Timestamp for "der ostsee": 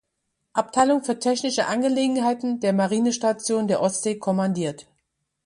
3.67-4.17